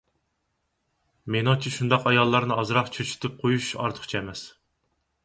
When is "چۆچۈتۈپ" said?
2.97-3.37